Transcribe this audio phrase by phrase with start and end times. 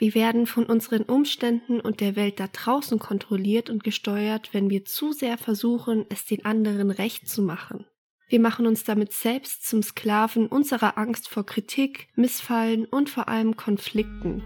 [0.00, 4.86] Wir werden von unseren Umständen und der Welt da draußen kontrolliert und gesteuert, wenn wir
[4.86, 7.84] zu sehr versuchen, es den anderen recht zu machen.
[8.26, 13.56] Wir machen uns damit selbst zum Sklaven unserer Angst vor Kritik, Missfallen und vor allem
[13.56, 14.42] Konflikten.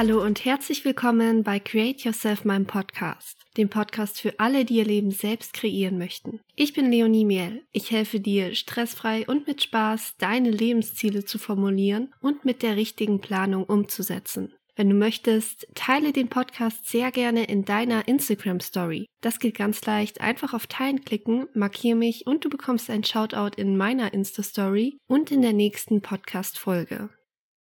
[0.00, 4.86] Hallo und herzlich willkommen bei Create Yourself, meinem Podcast, dem Podcast für alle, die ihr
[4.86, 6.40] Leben selbst kreieren möchten.
[6.56, 7.66] Ich bin Leonie Miel.
[7.72, 13.20] Ich helfe dir, stressfrei und mit Spaß deine Lebensziele zu formulieren und mit der richtigen
[13.20, 14.54] Planung umzusetzen.
[14.74, 19.04] Wenn du möchtest, teile den Podcast sehr gerne in deiner Instagram Story.
[19.20, 20.22] Das geht ganz leicht.
[20.22, 24.96] Einfach auf Teilen klicken, markiere mich und du bekommst ein Shoutout in meiner Insta Story
[25.08, 27.10] und in der nächsten Podcast Folge.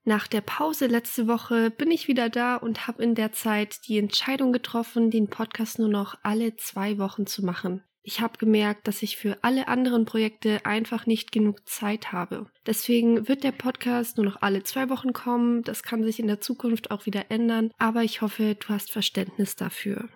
[0.09, 3.98] Nach der Pause letzte Woche bin ich wieder da und habe in der Zeit die
[3.98, 7.82] Entscheidung getroffen, den Podcast nur noch alle zwei Wochen zu machen.
[8.04, 12.46] Ich habe gemerkt, dass ich für alle anderen Projekte einfach nicht genug Zeit habe.
[12.66, 15.65] Deswegen wird der Podcast nur noch alle zwei Wochen kommen.
[15.65, 19.57] Das kann sich in der Zukunft auch wieder ändern, aber ich hoffe, du hast Verständnis
[19.57, 20.09] dafür.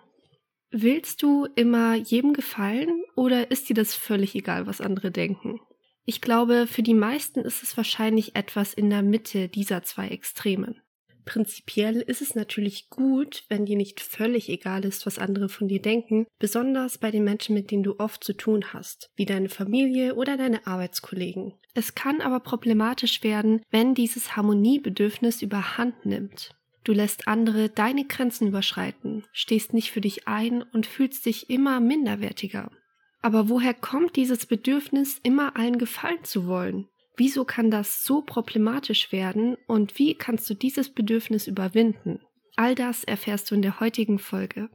[0.71, 5.59] Willst du immer jedem gefallen oder ist dir das völlig egal, was andere denken?
[6.05, 10.81] Ich glaube, für die meisten ist es wahrscheinlich etwas in der Mitte dieser zwei Extremen.
[11.25, 15.81] Prinzipiell ist es natürlich gut, wenn dir nicht völlig egal ist, was andere von dir
[15.81, 20.15] denken, besonders bei den Menschen, mit denen du oft zu tun hast, wie deine Familie
[20.15, 21.53] oder deine Arbeitskollegen.
[21.73, 26.55] Es kann aber problematisch werden, wenn dieses Harmoniebedürfnis überhand nimmt.
[26.83, 31.79] Du lässt andere deine Grenzen überschreiten, stehst nicht für dich ein und fühlst dich immer
[31.79, 32.71] minderwertiger.
[33.21, 36.87] Aber woher kommt dieses Bedürfnis, immer allen gefallen zu wollen?
[37.17, 42.19] Wieso kann das so problematisch werden und wie kannst du dieses Bedürfnis überwinden?
[42.55, 44.69] All das erfährst du in der heutigen Folge.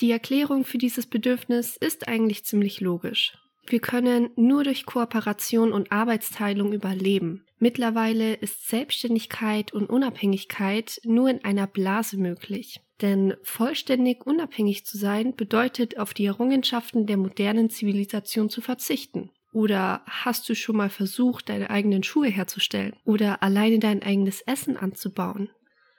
[0.00, 3.38] Die Erklärung für dieses Bedürfnis ist eigentlich ziemlich logisch.
[3.66, 7.44] Wir können nur durch Kooperation und Arbeitsteilung überleben.
[7.58, 12.80] Mittlerweile ist Selbstständigkeit und Unabhängigkeit nur in einer Blase möglich.
[13.02, 19.30] Denn vollständig unabhängig zu sein bedeutet, auf die Errungenschaften der modernen Zivilisation zu verzichten.
[19.52, 22.94] Oder hast du schon mal versucht, deine eigenen Schuhe herzustellen?
[23.04, 25.50] Oder alleine dein eigenes Essen anzubauen?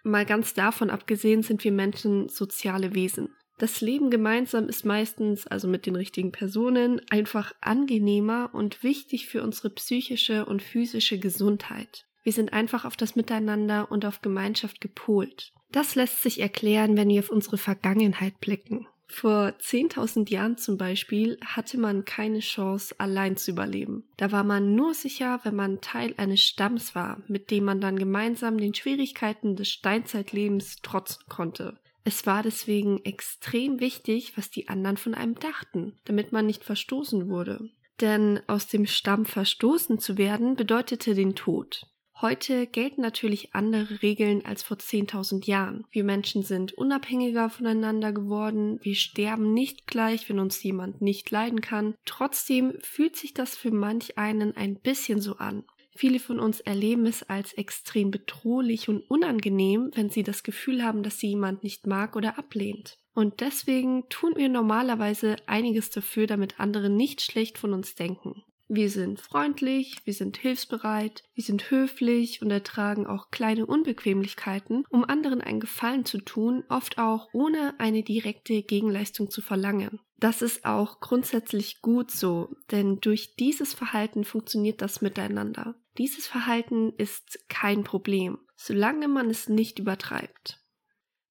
[0.04, 3.30] Mal ganz davon abgesehen sind wir Menschen soziale Wesen.
[3.60, 9.42] Das Leben gemeinsam ist meistens, also mit den richtigen Personen, einfach angenehmer und wichtig für
[9.42, 12.06] unsere psychische und physische Gesundheit.
[12.24, 15.54] Wir sind einfach auf das Miteinander und auf Gemeinschaft gepolt.
[15.72, 18.88] Das lässt sich erklären, wenn wir auf unsere Vergangenheit blicken.
[19.10, 24.04] Vor 10.000 Jahren zum Beispiel hatte man keine Chance, allein zu überleben.
[24.18, 27.98] Da war man nur sicher, wenn man Teil eines Stamms war, mit dem man dann
[27.98, 31.80] gemeinsam den Schwierigkeiten des Steinzeitlebens trotzen konnte.
[32.04, 37.30] Es war deswegen extrem wichtig, was die anderen von einem dachten, damit man nicht verstoßen
[37.30, 37.70] wurde.
[38.02, 41.88] Denn aus dem Stamm verstoßen zu werden bedeutete den Tod.
[42.20, 45.86] Heute gelten natürlich andere Regeln als vor 10.000 Jahren.
[45.92, 51.62] Wir Menschen sind unabhängiger voneinander geworden, wir sterben nicht gleich, wenn uns jemand nicht leiden
[51.62, 51.94] kann.
[52.06, 55.64] Trotzdem fühlt sich das für manch einen ein bisschen so an.
[55.96, 61.04] Viele von uns erleben es als extrem bedrohlich und unangenehm, wenn sie das Gefühl haben,
[61.04, 62.98] dass sie jemand nicht mag oder ablehnt.
[63.14, 68.44] Und deswegen tun wir normalerweise einiges dafür, damit andere nicht schlecht von uns denken.
[68.70, 75.06] Wir sind freundlich, wir sind hilfsbereit, wir sind höflich und ertragen auch kleine Unbequemlichkeiten, um
[75.06, 80.02] anderen einen Gefallen zu tun, oft auch ohne eine direkte Gegenleistung zu verlangen.
[80.18, 85.76] Das ist auch grundsätzlich gut so, denn durch dieses Verhalten funktioniert das miteinander.
[85.98, 90.60] Dieses Verhalten ist kein Problem, solange man es nicht übertreibt.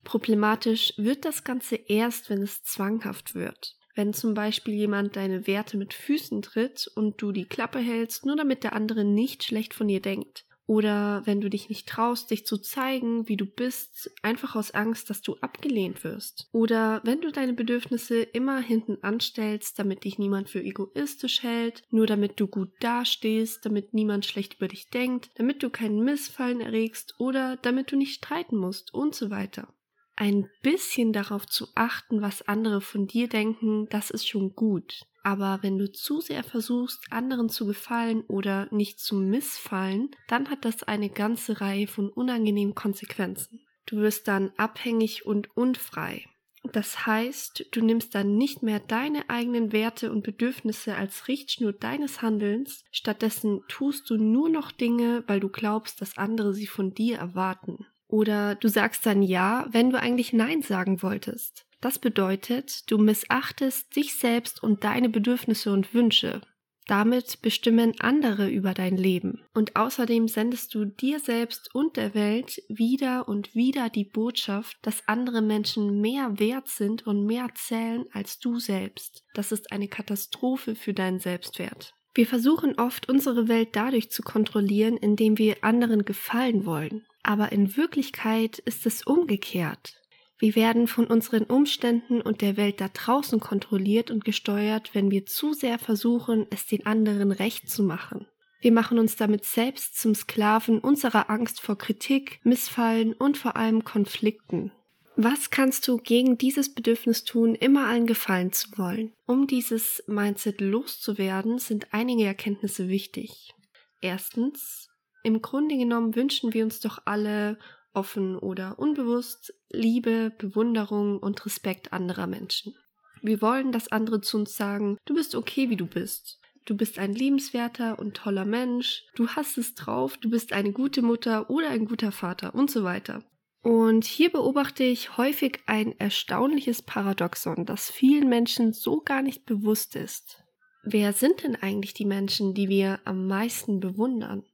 [0.04, 3.76] Problematisch wird das Ganze erst, wenn es zwanghaft wird.
[3.96, 8.36] Wenn zum Beispiel jemand deine Werte mit Füßen tritt und du die Klappe hältst, nur
[8.36, 10.44] damit der andere nicht schlecht von dir denkt.
[10.66, 15.08] Oder wenn du dich nicht traust, dich zu zeigen, wie du bist, einfach aus Angst,
[15.08, 16.48] dass du abgelehnt wirst.
[16.52, 22.06] Oder wenn du deine Bedürfnisse immer hinten anstellst, damit dich niemand für egoistisch hält, nur
[22.06, 27.14] damit du gut dastehst, damit niemand schlecht über dich denkt, damit du keinen Missfallen erregst
[27.18, 29.72] oder damit du nicht streiten musst und so weiter.
[30.16, 35.02] Ein bisschen darauf zu achten, was andere von dir denken, das ist schon gut.
[35.22, 40.64] Aber wenn du zu sehr versuchst, anderen zu gefallen oder nicht zu missfallen, dann hat
[40.64, 43.60] das eine ganze Reihe von unangenehmen Konsequenzen.
[43.84, 46.24] Du wirst dann abhängig und unfrei.
[46.72, 52.22] Das heißt, du nimmst dann nicht mehr deine eigenen Werte und Bedürfnisse als Richtschnur deines
[52.22, 57.18] Handelns, stattdessen tust du nur noch Dinge, weil du glaubst, dass andere sie von dir
[57.18, 57.86] erwarten.
[58.08, 61.66] Oder du sagst dann Ja, wenn du eigentlich Nein sagen wolltest.
[61.80, 66.40] Das bedeutet, du missachtest dich selbst und deine Bedürfnisse und Wünsche.
[66.86, 69.42] Damit bestimmen andere über dein Leben.
[69.54, 75.06] Und außerdem sendest du dir selbst und der Welt wieder und wieder die Botschaft, dass
[75.08, 79.24] andere Menschen mehr wert sind und mehr zählen als du selbst.
[79.34, 81.92] Das ist eine Katastrophe für deinen Selbstwert.
[82.14, 87.04] Wir versuchen oft, unsere Welt dadurch zu kontrollieren, indem wir anderen gefallen wollen.
[87.26, 90.00] Aber in Wirklichkeit ist es umgekehrt.
[90.38, 95.26] Wir werden von unseren Umständen und der Welt da draußen kontrolliert und gesteuert, wenn wir
[95.26, 98.28] zu sehr versuchen, es den anderen recht zu machen.
[98.60, 103.82] Wir machen uns damit selbst zum Sklaven unserer Angst vor Kritik, Missfallen und vor allem
[103.82, 104.70] Konflikten.
[105.16, 109.14] Was kannst du gegen dieses Bedürfnis tun, immer allen gefallen zu wollen?
[109.26, 113.52] Um dieses Mindset loszuwerden, sind einige Erkenntnisse wichtig.
[114.00, 114.90] Erstens,
[115.26, 117.58] im Grunde genommen wünschen wir uns doch alle
[117.92, 122.76] offen oder unbewusst Liebe, Bewunderung und Respekt anderer Menschen.
[123.22, 126.38] Wir wollen, dass andere zu uns sagen, du bist okay, wie du bist.
[126.64, 131.02] Du bist ein liebenswerter und toller Mensch, du hast es drauf, du bist eine gute
[131.02, 133.24] Mutter oder ein guter Vater und so weiter.
[133.62, 139.96] Und hier beobachte ich häufig ein erstaunliches Paradoxon, das vielen Menschen so gar nicht bewusst
[139.96, 140.44] ist.
[140.84, 144.44] Wer sind denn eigentlich die Menschen, die wir am meisten bewundern?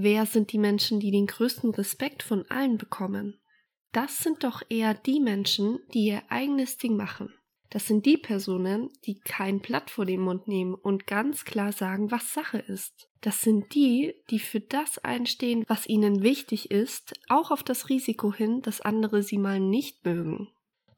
[0.00, 3.40] Wer sind die Menschen, die den größten Respekt von allen bekommen?
[3.90, 7.34] Das sind doch eher die Menschen, die ihr eigenes Ding machen.
[7.70, 12.12] Das sind die Personen, die kein Blatt vor den Mund nehmen und ganz klar sagen,
[12.12, 13.10] was Sache ist.
[13.22, 18.32] Das sind die, die für das einstehen, was ihnen wichtig ist, auch auf das Risiko
[18.32, 20.46] hin, dass andere sie mal nicht mögen.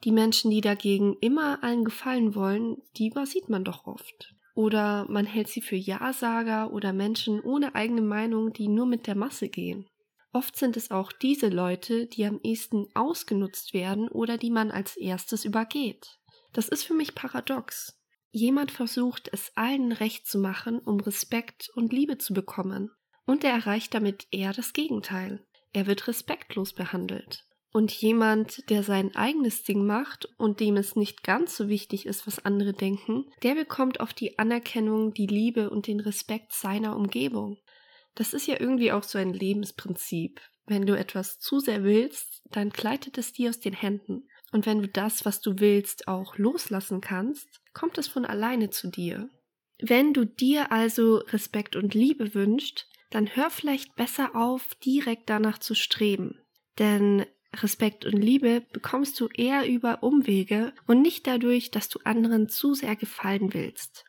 [0.05, 4.35] Die Menschen, die dagegen immer allen gefallen wollen, die übersieht man doch oft.
[4.55, 9.15] Oder man hält sie für Ja-Sager oder Menschen ohne eigene Meinung, die nur mit der
[9.15, 9.87] Masse gehen.
[10.33, 14.97] Oft sind es auch diese Leute, die am ehesten ausgenutzt werden oder die man als
[14.97, 16.19] erstes übergeht.
[16.53, 18.01] Das ist für mich paradox.
[18.33, 22.91] Jemand versucht es allen recht zu machen, um Respekt und Liebe zu bekommen.
[23.27, 25.45] Und er erreicht damit eher das Gegenteil.
[25.73, 27.45] Er wird respektlos behandelt.
[27.73, 32.27] Und jemand, der sein eigenes Ding macht und dem es nicht ganz so wichtig ist,
[32.27, 37.59] was andere denken, der bekommt oft die Anerkennung, die Liebe und den Respekt seiner Umgebung.
[38.17, 40.41] Das ist ja irgendwie auch so ein Lebensprinzip.
[40.67, 44.29] Wenn du etwas zu sehr willst, dann gleitet es dir aus den Händen.
[44.53, 48.89] Und wenn du das, was du willst, auch loslassen kannst, kommt es von alleine zu
[48.89, 49.31] dir.
[49.81, 55.59] Wenn du dir also Respekt und Liebe wünschst, dann hör vielleicht besser auf, direkt danach
[55.59, 56.41] zu streben.
[56.79, 62.49] Denn Respekt und Liebe bekommst du eher über Umwege und nicht dadurch, dass du anderen
[62.49, 64.05] zu sehr gefallen willst.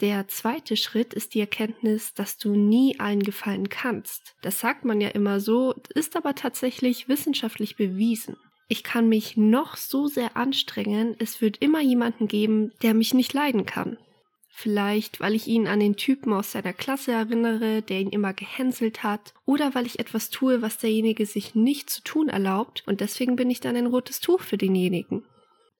[0.00, 4.34] Der zweite Schritt ist die Erkenntnis, dass du nie allen gefallen kannst.
[4.40, 8.36] Das sagt man ja immer so, ist aber tatsächlich wissenschaftlich bewiesen.
[8.68, 13.34] Ich kann mich noch so sehr anstrengen, es wird immer jemanden geben, der mich nicht
[13.34, 13.98] leiden kann.
[14.62, 19.02] Vielleicht, weil ich ihn an den Typen aus seiner Klasse erinnere, der ihn immer gehänselt
[19.02, 23.36] hat, oder weil ich etwas tue, was derjenige sich nicht zu tun erlaubt, und deswegen
[23.36, 25.24] bin ich dann ein rotes Tuch für denjenigen.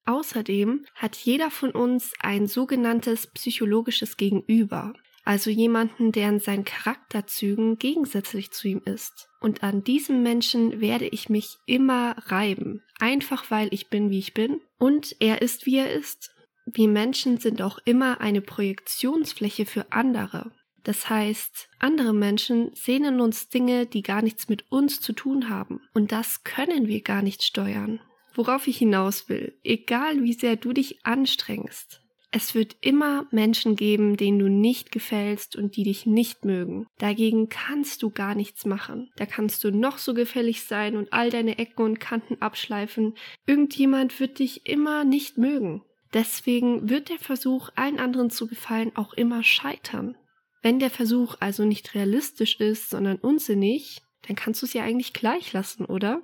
[0.06, 4.94] Außerdem hat jeder von uns ein sogenanntes psychologisches Gegenüber,
[5.25, 9.29] also jemanden, der in seinen Charakterzügen gegensätzlich zu ihm ist.
[9.43, 14.33] Und an diesem Menschen werde ich mich immer reiben, einfach weil ich bin, wie ich
[14.33, 16.31] bin, und er ist, wie er ist.
[16.73, 20.53] Wir Menschen sind auch immer eine Projektionsfläche für andere.
[20.85, 25.49] Das heißt, andere Menschen sehen in uns Dinge, die gar nichts mit uns zu tun
[25.49, 25.81] haben.
[25.95, 28.00] Und das können wir gar nicht steuern.
[28.35, 32.00] Worauf ich hinaus will, egal wie sehr du dich anstrengst,
[32.33, 36.87] es wird immer Menschen geben, denen du nicht gefällst und die dich nicht mögen.
[36.99, 39.11] Dagegen kannst du gar nichts machen.
[39.17, 43.15] Da kannst du noch so gefällig sein und all deine Ecken und Kanten abschleifen.
[43.47, 45.83] Irgendjemand wird dich immer nicht mögen.
[46.12, 50.17] Deswegen wird der Versuch, allen anderen zu gefallen, auch immer scheitern.
[50.62, 55.12] Wenn der Versuch also nicht realistisch ist, sondern unsinnig, dann kannst du es ja eigentlich
[55.12, 56.23] gleich lassen, oder?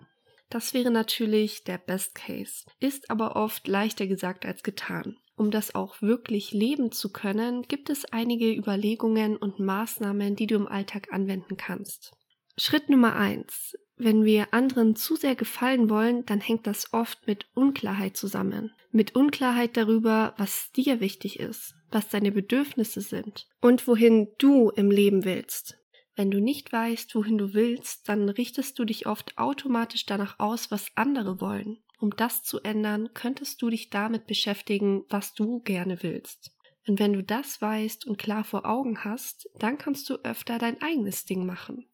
[0.51, 5.17] Das wäre natürlich der Best Case, ist aber oft leichter gesagt als getan.
[5.37, 10.55] Um das auch wirklich leben zu können, gibt es einige Überlegungen und Maßnahmen, die du
[10.55, 12.13] im Alltag anwenden kannst.
[12.57, 17.47] Schritt Nummer eins: Wenn wir anderen zu sehr gefallen wollen, dann hängt das oft mit
[17.55, 18.73] Unklarheit zusammen.
[18.91, 24.91] Mit Unklarheit darüber, was dir wichtig ist, was deine Bedürfnisse sind und wohin du im
[24.91, 25.79] Leben willst.
[26.15, 30.71] Wenn du nicht weißt, wohin du willst, dann richtest du dich oft automatisch danach aus,
[30.71, 31.79] was andere wollen.
[31.99, 36.53] Um das zu ändern, könntest du dich damit beschäftigen, was du gerne willst.
[36.87, 40.81] Und wenn du das weißt und klar vor Augen hast, dann kannst du öfter dein
[40.83, 41.87] eigenes Ding machen.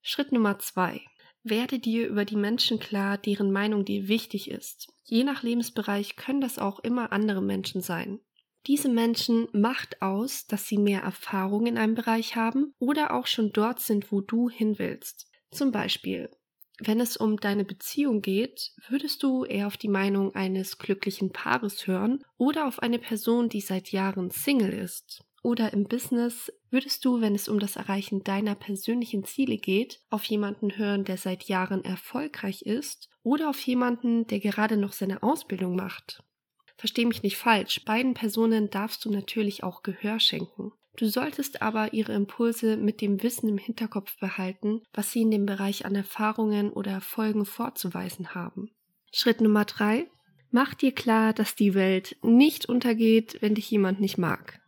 [0.00, 1.02] Schritt Nummer zwei.
[1.50, 4.88] Werde dir über die Menschen klar, deren Meinung dir wichtig ist.
[5.04, 8.20] Je nach Lebensbereich können das auch immer andere Menschen sein.
[8.66, 13.52] Diese Menschen macht aus, dass sie mehr Erfahrung in einem Bereich haben oder auch schon
[13.52, 15.30] dort sind, wo du hin willst.
[15.50, 16.28] Zum Beispiel,
[16.80, 21.86] wenn es um deine Beziehung geht, würdest du eher auf die Meinung eines glücklichen Paares
[21.86, 25.24] hören oder auf eine Person, die seit Jahren Single ist.
[25.42, 30.24] Oder im Business würdest du, wenn es um das Erreichen deiner persönlichen Ziele geht, auf
[30.24, 35.76] jemanden hören, der seit Jahren erfolgreich ist oder auf jemanden, der gerade noch seine Ausbildung
[35.76, 36.22] macht.
[36.76, 40.72] Versteh mich nicht falsch, beiden Personen darfst du natürlich auch Gehör schenken.
[40.96, 45.46] Du solltest aber ihre Impulse mit dem Wissen im Hinterkopf behalten, was sie in dem
[45.46, 48.70] Bereich an Erfahrungen oder Erfolgen vorzuweisen haben.
[49.12, 50.10] Schritt Nummer drei.
[50.50, 54.60] Mach dir klar, dass die Welt nicht untergeht, wenn dich jemand nicht mag.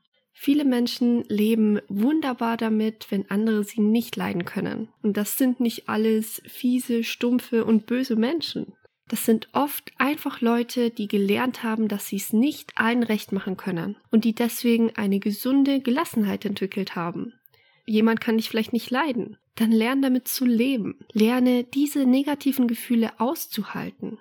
[0.43, 4.89] Viele Menschen leben wunderbar damit, wenn andere sie nicht leiden können.
[5.03, 8.73] Und das sind nicht alles fiese, stumpfe und böse Menschen.
[9.09, 13.59] Das sind oft einfach Leute, die gelernt haben, dass sie es nicht allen recht machen
[13.59, 17.35] können und die deswegen eine gesunde Gelassenheit entwickelt haben.
[17.85, 19.37] Jemand kann dich vielleicht nicht leiden.
[19.57, 21.01] Dann lerne damit zu leben.
[21.13, 24.19] Lerne diese negativen Gefühle auszuhalten.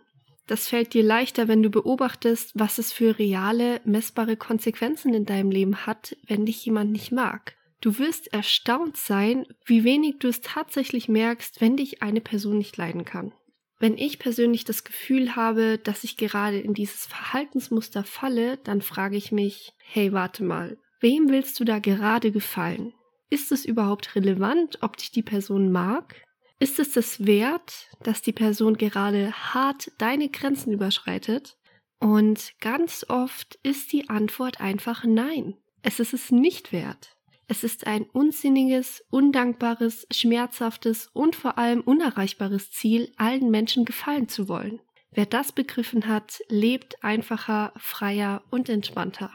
[0.49, 5.51] Das fällt dir leichter, wenn du beobachtest, was es für reale, messbare Konsequenzen in deinem
[5.51, 7.55] Leben hat, wenn dich jemand nicht mag.
[7.81, 12.75] Du wirst erstaunt sein, wie wenig du es tatsächlich merkst, wenn dich eine Person nicht
[12.77, 13.31] leiden kann.
[13.77, 19.17] Wenn ich persönlich das Gefühl habe, dass ich gerade in dieses Verhaltensmuster falle, dann frage
[19.17, 22.93] ich mich, hey, warte mal, wem willst du da gerade gefallen?
[23.29, 26.15] Ist es überhaupt relevant, ob dich die Person mag?
[26.61, 31.57] Ist es das wert, dass die Person gerade hart deine Grenzen überschreitet?
[31.99, 35.55] Und ganz oft ist die Antwort einfach nein.
[35.83, 37.15] Es ist es nicht wert.
[37.47, 44.49] Es ist ein unsinniges, undankbares, schmerzhaftes und vor allem unerreichbares Ziel, allen Menschen gefallen zu
[44.49, 44.81] wollen.
[45.11, 49.31] Wer das begriffen hat, lebt einfacher, freier und entspannter.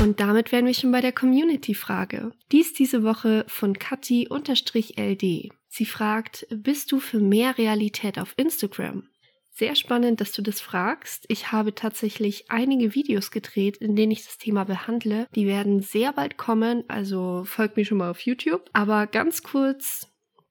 [0.00, 2.30] Und damit wären wir schon bei der Community-Frage.
[2.52, 5.50] Dies diese Woche von Kathi-LD.
[5.68, 9.08] Sie fragt, bist du für mehr Realität auf Instagram?
[9.50, 11.24] Sehr spannend, dass du das fragst.
[11.26, 15.26] Ich habe tatsächlich einige Videos gedreht, in denen ich das Thema behandle.
[15.34, 18.70] Die werden sehr bald kommen, also folgt mir schon mal auf YouTube.
[18.72, 20.06] Aber ganz kurz,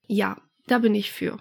[0.07, 1.37] ja, da bin ich für.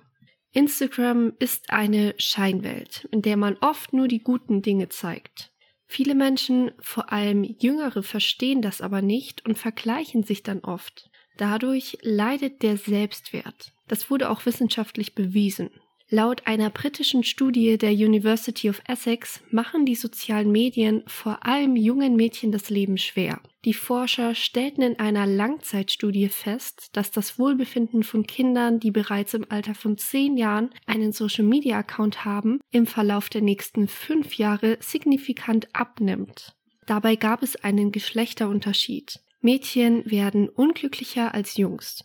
[0.52, 5.50] Instagram ist eine Scheinwelt, in der man oft nur die guten Dinge zeigt.
[5.87, 11.11] Viele Menschen, vor allem Jüngere, verstehen das aber nicht und vergleichen sich dann oft.
[11.37, 13.73] Dadurch leidet der Selbstwert.
[13.88, 15.71] Das wurde auch wissenschaftlich bewiesen.
[16.08, 22.14] Laut einer britischen Studie der University of Essex machen die sozialen Medien vor allem jungen
[22.14, 23.40] Mädchen das Leben schwer.
[23.64, 29.46] Die Forscher stellten in einer Langzeitstudie fest, dass das Wohlbefinden von Kindern, die bereits im
[29.48, 36.54] Alter von zehn Jahren einen Social-Media-Account haben, im Verlauf der nächsten fünf Jahre signifikant abnimmt.
[36.86, 39.18] Dabei gab es einen Geschlechterunterschied.
[39.40, 42.04] Mädchen werden unglücklicher als Jungs.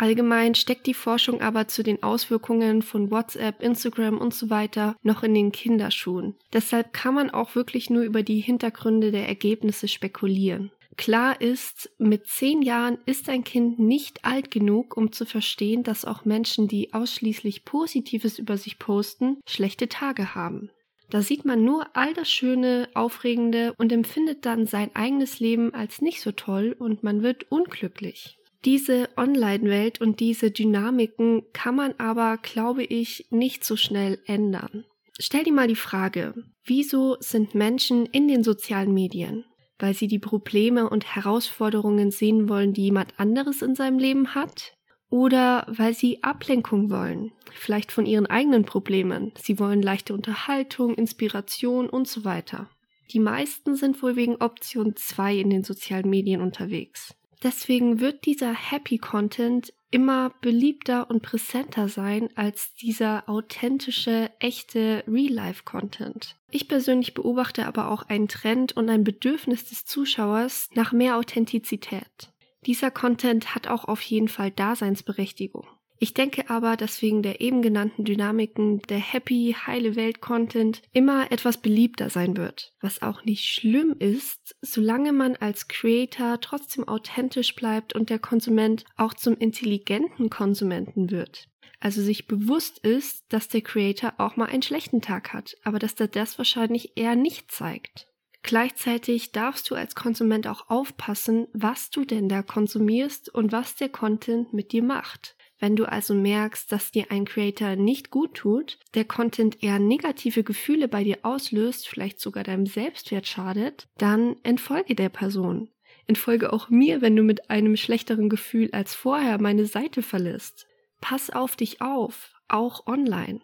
[0.00, 5.22] Allgemein steckt die Forschung aber zu den Auswirkungen von WhatsApp, Instagram und so weiter noch
[5.22, 6.36] in den Kinderschuhen.
[6.54, 10.72] Deshalb kann man auch wirklich nur über die Hintergründe der Ergebnisse spekulieren.
[10.96, 16.06] Klar ist, mit zehn Jahren ist ein Kind nicht alt genug, um zu verstehen, dass
[16.06, 20.70] auch Menschen, die ausschließlich Positives über sich posten, schlechte Tage haben.
[21.10, 26.00] Da sieht man nur all das Schöne, Aufregende und empfindet dann sein eigenes Leben als
[26.00, 28.38] nicht so toll und man wird unglücklich.
[28.64, 34.84] Diese Online-Welt und diese Dynamiken kann man aber, glaube ich, nicht so schnell ändern.
[35.18, 39.44] Stell dir mal die Frage, wieso sind Menschen in den sozialen Medien?
[39.78, 44.74] Weil sie die Probleme und Herausforderungen sehen wollen, die jemand anderes in seinem Leben hat?
[45.08, 49.32] Oder weil sie Ablenkung wollen, vielleicht von ihren eigenen Problemen.
[49.38, 52.68] Sie wollen leichte Unterhaltung, Inspiration und so weiter.
[53.10, 57.14] Die meisten sind wohl wegen Option 2 in den sozialen Medien unterwegs.
[57.42, 66.36] Deswegen wird dieser Happy Content immer beliebter und präsenter sein als dieser authentische, echte Real-Life-Content.
[66.50, 72.32] Ich persönlich beobachte aber auch einen Trend und ein Bedürfnis des Zuschauers nach mehr Authentizität.
[72.66, 75.66] Dieser Content hat auch auf jeden Fall Daseinsberechtigung.
[76.02, 81.58] Ich denke aber, dass wegen der eben genannten Dynamiken der Happy, heile Welt-Content immer etwas
[81.58, 82.72] beliebter sein wird.
[82.80, 88.86] Was auch nicht schlimm ist, solange man als Creator trotzdem authentisch bleibt und der Konsument
[88.96, 91.50] auch zum intelligenten Konsumenten wird.
[91.80, 95.92] Also sich bewusst ist, dass der Creator auch mal einen schlechten Tag hat, aber dass
[96.00, 98.06] er das wahrscheinlich eher nicht zeigt.
[98.42, 103.90] Gleichzeitig darfst du als Konsument auch aufpassen, was du denn da konsumierst und was der
[103.90, 105.36] Content mit dir macht.
[105.60, 110.42] Wenn du also merkst, dass dir ein Creator nicht gut tut, der Content eher negative
[110.42, 115.68] Gefühle bei dir auslöst, vielleicht sogar deinem Selbstwert schadet, dann entfolge der Person.
[116.06, 120.66] Entfolge auch mir, wenn du mit einem schlechteren Gefühl als vorher meine Seite verlässt.
[121.02, 123.40] Pass auf dich auf, auch online.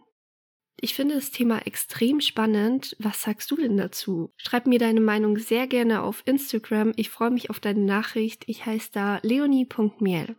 [0.78, 2.96] Ich finde das Thema extrem spannend.
[2.99, 4.32] Was sagst du denn dazu?
[4.37, 6.92] Schreib mir deine Meinung sehr gerne auf Instagram.
[6.96, 8.44] Ich freue mich auf deine Nachricht.
[8.46, 10.37] Ich heiße da leonie.miel.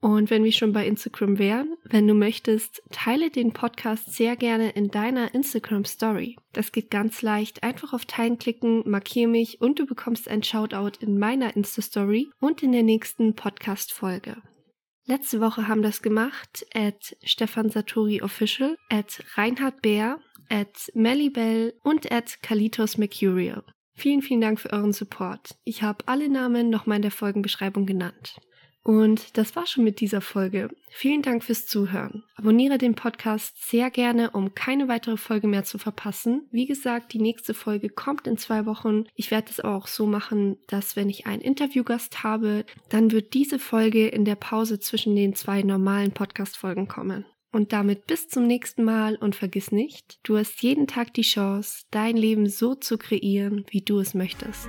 [0.00, 4.70] Und wenn wir schon bei Instagram wären, wenn du möchtest, teile den Podcast sehr gerne
[4.70, 6.36] in deiner Instagram Story.
[6.52, 7.64] Das geht ganz leicht.
[7.64, 12.30] Einfach auf Teilen klicken, markiere mich und du bekommst ein Shoutout in meiner Insta Story
[12.38, 14.36] und in der nächsten Podcast Folge.
[15.04, 22.12] Letzte Woche haben das gemacht at Stefan Satori Official, at Reinhard Bär, at Mellibel und
[22.12, 23.64] at Kalitos Mercurial.
[23.94, 25.56] Vielen, vielen Dank für euren Support.
[25.64, 28.36] Ich habe alle Namen nochmal in der Folgenbeschreibung genannt.
[28.88, 30.70] Und das war schon mit dieser Folge.
[30.88, 32.24] Vielen Dank fürs Zuhören.
[32.36, 36.48] Abonniere den Podcast sehr gerne, um keine weitere Folge mehr zu verpassen.
[36.52, 39.04] Wie gesagt, die nächste Folge kommt in zwei Wochen.
[39.14, 43.58] Ich werde es auch so machen, dass wenn ich einen Interviewgast habe, dann wird diese
[43.58, 47.26] Folge in der Pause zwischen den zwei normalen Podcast-Folgen kommen.
[47.52, 51.84] Und damit bis zum nächsten Mal und vergiss nicht, du hast jeden Tag die Chance,
[51.90, 54.66] dein Leben so zu kreieren, wie du es möchtest.